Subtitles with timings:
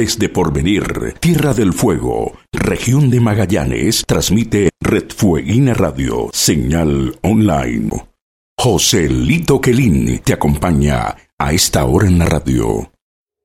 [0.00, 7.90] Desde Porvenir, Tierra del Fuego, región de Magallanes, transmite Red Fueguina Radio, señal online.
[8.58, 12.90] José Lito Quelín te acompaña a esta hora en la radio.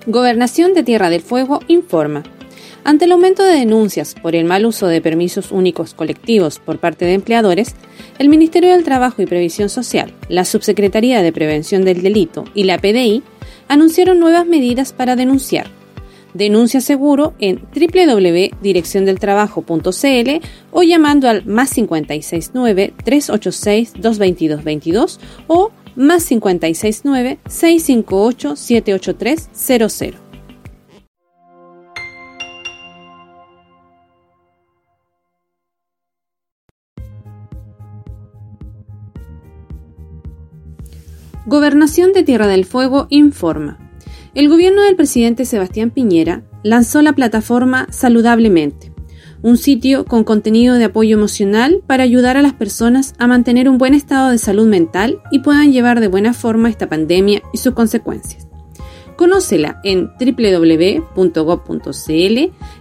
[0.07, 2.23] Gobernación de Tierra del Fuego informa.
[2.85, 7.05] Ante el aumento de denuncias por el mal uso de permisos únicos colectivos por parte
[7.05, 7.75] de empleadores,
[8.19, 12.79] el Ministerio del Trabajo y Previsión Social, la Subsecretaría de Prevención del Delito y la
[12.79, 13.23] PDI
[13.69, 15.80] anunciaron nuevas medidas para denunciar.
[16.35, 28.57] Denuncia seguro en www.direcciondeltrabajo.cl o llamando al más 569 386 22222 o más 569 658
[28.57, 30.15] 78300.
[41.47, 43.90] Gobernación de Tierra del Fuego informa.
[44.33, 48.93] El gobierno del presidente Sebastián Piñera lanzó la plataforma Saludablemente,
[49.43, 53.77] un sitio con contenido de apoyo emocional para ayudar a las personas a mantener un
[53.77, 57.75] buen estado de salud mental y puedan llevar de buena forma esta pandemia y sus
[57.75, 58.47] consecuencias.
[59.17, 61.25] Conócela en www.gov.cl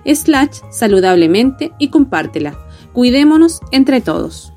[0.05, 2.59] slash saludablemente y compártela.
[2.93, 4.53] Cuidémonos entre todos.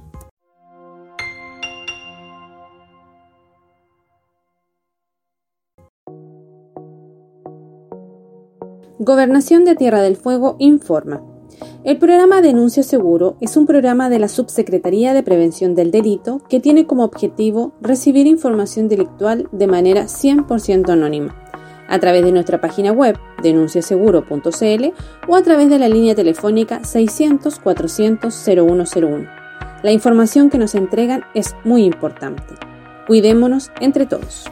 [8.98, 11.22] Gobernación de Tierra del Fuego informa.
[11.82, 16.60] El programa Denuncia Seguro es un programa de la Subsecretaría de Prevención del Delito que
[16.60, 21.34] tiene como objetivo recibir información delictual de manera 100% anónima,
[21.88, 24.92] a través de nuestra página web denunciaseguro.cl
[25.26, 29.30] o a través de la línea telefónica 600-400-0101.
[29.82, 32.42] La información que nos entregan es muy importante.
[33.06, 34.50] Cuidémonos entre todos.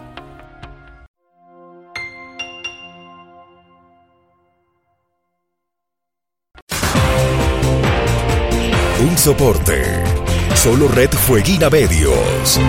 [9.00, 10.04] Un soporte.
[10.54, 12.60] Solo Red Fueguina Medios.